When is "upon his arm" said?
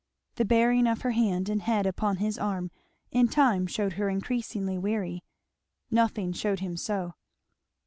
1.85-2.71